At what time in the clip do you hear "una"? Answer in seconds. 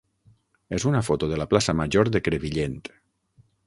0.93-1.03